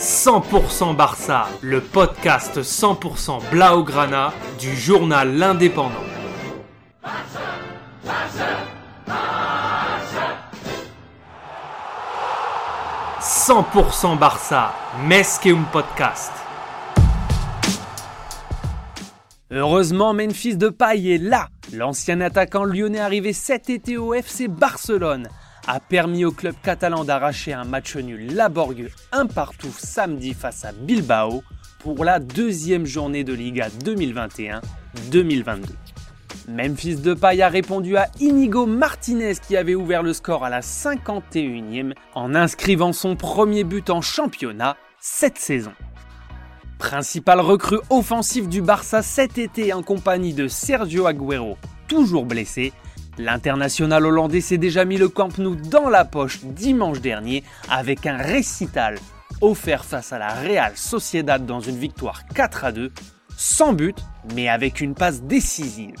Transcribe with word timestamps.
100% 0.00 0.96
Barça, 0.96 1.46
le 1.60 1.82
podcast 1.82 2.62
100% 2.62 3.50
Blaugrana 3.50 4.32
du 4.58 4.74
journal 4.74 5.36
L'Indépendant. 5.36 5.90
100% 13.20 14.18
Barça, 14.18 14.72
Mesqueum 15.04 15.66
Podcast. 15.70 16.32
Heureusement, 19.50 20.14
Memphis 20.14 20.56
de 20.56 20.70
Paille 20.70 21.12
est 21.12 21.18
là. 21.18 21.48
L'ancien 21.74 22.22
attaquant 22.22 22.64
lyonnais 22.64 23.00
arrivé 23.00 23.34
cet 23.34 23.68
été 23.68 23.98
au 23.98 24.14
FC 24.14 24.48
Barcelone 24.48 25.28
a 25.66 25.80
permis 25.80 26.24
au 26.24 26.32
club 26.32 26.54
catalan 26.62 27.04
d'arracher 27.04 27.52
un 27.52 27.64
match 27.64 27.96
nul 27.96 28.34
laborieux 28.34 28.90
un 29.12 29.26
partout 29.26 29.72
samedi 29.76 30.34
face 30.34 30.64
à 30.64 30.72
Bilbao 30.72 31.42
pour 31.78 32.04
la 32.04 32.18
deuxième 32.18 32.86
journée 32.86 33.24
de 33.24 33.32
Liga 33.32 33.68
2021-2022. 33.84 35.64
Memphis 36.48 36.96
Depay 36.96 37.42
a 37.42 37.48
répondu 37.48 37.96
à 37.96 38.08
Inigo 38.18 38.66
Martinez 38.66 39.34
qui 39.46 39.56
avait 39.56 39.74
ouvert 39.74 40.02
le 40.02 40.12
score 40.12 40.44
à 40.44 40.50
la 40.50 40.60
51e 40.60 41.94
en 42.14 42.34
inscrivant 42.34 42.92
son 42.92 43.16
premier 43.16 43.64
but 43.64 43.88
en 43.90 44.00
championnat 44.00 44.76
cette 44.98 45.38
saison. 45.38 45.72
Principal 46.78 47.40
recrue 47.40 47.80
offensif 47.90 48.48
du 48.48 48.62
Barça 48.62 49.02
cet 49.02 49.38
été 49.38 49.72
en 49.72 49.82
compagnie 49.82 50.34
de 50.34 50.48
Sergio 50.48 51.06
Agüero, 51.06 51.56
toujours 51.88 52.24
blessé, 52.24 52.72
L'international 53.22 54.06
hollandais 54.06 54.40
s'est 54.40 54.56
déjà 54.56 54.86
mis 54.86 54.96
le 54.96 55.10
Camp 55.10 55.36
Nou 55.36 55.54
dans 55.54 55.90
la 55.90 56.06
poche 56.06 56.40
dimanche 56.42 57.02
dernier 57.02 57.44
avec 57.68 58.06
un 58.06 58.16
récital 58.16 58.96
offert 59.42 59.84
face 59.84 60.14
à 60.14 60.18
la 60.18 60.32
Real 60.32 60.72
Sociedad 60.74 61.44
dans 61.44 61.60
une 61.60 61.76
victoire 61.76 62.26
4 62.34 62.64
à 62.64 62.72
2, 62.72 62.90
sans 63.36 63.74
but 63.74 63.96
mais 64.34 64.48
avec 64.48 64.80
une 64.80 64.94
passe 64.94 65.22
décisive. 65.22 65.96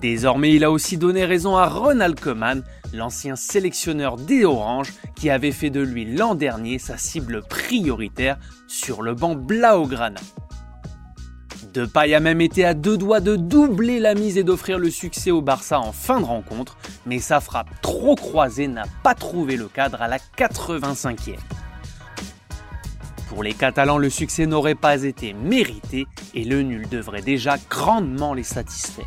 Désormais, 0.00 0.54
il 0.54 0.62
a 0.62 0.70
aussi 0.70 0.96
donné 0.96 1.24
raison 1.24 1.56
à 1.56 1.66
Ronald 1.66 2.20
Koeman, 2.20 2.62
l'ancien 2.92 3.34
sélectionneur 3.34 4.16
des 4.16 4.44
Oranges, 4.44 4.92
qui 5.16 5.28
avait 5.28 5.52
fait 5.52 5.70
de 5.70 5.80
lui 5.80 6.04
l'an 6.04 6.36
dernier 6.36 6.78
sa 6.78 6.98
cible 6.98 7.42
prioritaire 7.42 8.38
sur 8.68 9.02
le 9.02 9.14
banc 9.14 9.34
Blaugrana. 9.34 10.20
Depay 11.74 12.14
a 12.14 12.20
même 12.20 12.40
été 12.40 12.64
à 12.64 12.72
deux 12.72 12.96
doigts 12.96 13.18
de 13.18 13.34
doubler 13.34 13.98
la 13.98 14.14
mise 14.14 14.38
et 14.38 14.44
d'offrir 14.44 14.78
le 14.78 14.90
succès 14.90 15.32
au 15.32 15.42
Barça 15.42 15.80
en 15.80 15.90
fin 15.90 16.20
de 16.20 16.24
rencontre, 16.24 16.78
mais 17.04 17.18
sa 17.18 17.40
frappe 17.40 17.80
trop 17.82 18.14
croisée 18.14 18.68
n'a 18.68 18.84
pas 19.02 19.16
trouvé 19.16 19.56
le 19.56 19.66
cadre 19.66 20.00
à 20.00 20.06
la 20.06 20.18
85e. 20.38 21.34
Pour 23.28 23.42
les 23.42 23.54
Catalans, 23.54 23.98
le 23.98 24.08
succès 24.08 24.46
n'aurait 24.46 24.76
pas 24.76 25.02
été 25.02 25.32
mérité 25.32 26.06
et 26.32 26.44
le 26.44 26.62
nul 26.62 26.88
devrait 26.88 27.22
déjà 27.22 27.56
grandement 27.68 28.34
les 28.34 28.44
satisfaire. 28.44 29.04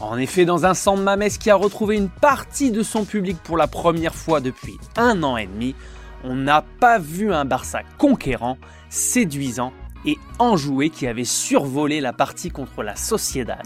En 0.00 0.18
effet, 0.18 0.44
dans 0.44 0.66
un 0.66 0.74
centre 0.74 1.02
Mamès 1.02 1.38
qui 1.38 1.50
a 1.50 1.54
retrouvé 1.54 1.94
une 1.94 2.08
partie 2.08 2.72
de 2.72 2.82
son 2.82 3.04
public 3.04 3.36
pour 3.44 3.56
la 3.56 3.68
première 3.68 4.16
fois 4.16 4.40
depuis 4.40 4.76
un 4.96 5.22
an 5.22 5.36
et 5.36 5.46
demi, 5.46 5.76
on 6.24 6.34
n'a 6.34 6.64
pas 6.80 6.98
vu 6.98 7.32
un 7.32 7.44
Barça 7.44 7.82
conquérant, 7.96 8.58
séduisant 8.90 9.72
et 10.04 10.18
enjoué 10.38 10.90
qui 10.90 11.06
avait 11.06 11.24
survolé 11.24 12.00
la 12.00 12.12
partie 12.12 12.50
contre 12.50 12.82
la 12.82 12.96
Sociedad. 12.96 13.62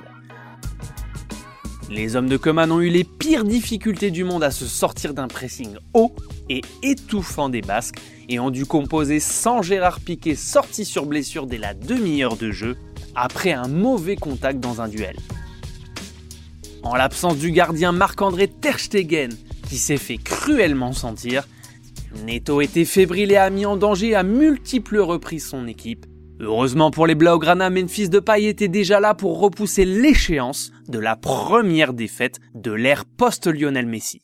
Les 1.91 2.15
hommes 2.15 2.29
de 2.29 2.37
Coman 2.37 2.71
ont 2.71 2.81
eu 2.81 2.89
les 2.89 3.03
pires 3.03 3.45
difficultés 3.45 4.13
du 4.13 4.23
monde 4.23 4.45
à 4.45 4.53
se 4.53 4.65
sortir 4.65 5.13
d'un 5.13 5.27
pressing 5.27 5.77
haut 5.93 6.15
et 6.49 6.61
étouffant 6.85 7.49
des 7.49 7.63
Basques 7.63 7.99
et 8.29 8.39
ont 8.39 8.51
dû 8.51 8.65
composer 8.65 9.19
sans 9.19 9.61
Gérard 9.61 9.99
Piquet 9.99 10.37
sorti 10.37 10.85
sur 10.85 11.05
blessure 11.05 11.47
dès 11.47 11.59
la 11.59 11.75
demi-heure 11.75 12.37
de 12.37 12.53
jeu 12.53 12.77
après 13.17 13.51
un 13.51 13.67
mauvais 13.67 14.15
contact 14.15 14.61
dans 14.61 14.81
un 14.81 14.87
duel. 14.87 15.17
En 16.85 16.95
l'absence 16.95 17.39
du 17.39 17.51
gardien 17.51 17.91
Marc-André 17.91 18.47
Terstegen 18.47 19.33
qui 19.69 19.77
s'est 19.77 19.97
fait 19.97 20.19
cruellement 20.19 20.93
sentir, 20.93 21.49
Neto 22.25 22.61
était 22.61 22.85
fébrile 22.85 23.33
et 23.33 23.37
a 23.37 23.51
mis 23.51 23.67
en 23.67 23.77
danger 23.77 24.15
à 24.15 24.23
multiples 24.23 24.99
reprises 24.99 25.47
son 25.47 25.67
équipe 25.67 26.07
Heureusement 26.43 26.91
pour 26.91 27.07
les 27.07 27.15
Blaugrana, 27.15 27.69
Memphis 27.69 28.09
Depay 28.09 28.45
était 28.45 28.69
déjà 28.69 28.99
là 28.99 29.15
pour 29.15 29.41
repousser 29.41 29.85
l'échéance 29.85 30.73
de 30.89 30.99
la 30.99 31.15
première 31.15 31.93
défaite 31.93 32.39
de 32.55 32.73
l'ère 32.73 33.05
post-Lionel 33.05 33.87
Messi. 33.87 34.23